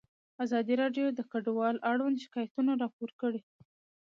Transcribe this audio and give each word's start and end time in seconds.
ازادي 0.45 0.73
راډیو 0.81 1.05
د 1.13 1.19
کډوال 1.31 1.75
اړوند 1.91 2.17
شکایتونه 2.25 2.71
راپور 2.83 3.09
کړي. 3.21 3.41